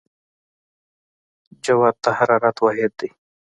جوت 1.63 1.95
د 2.03 2.05
حرارت 2.17 2.57
واحد 2.61 2.91
دی. 2.99 3.09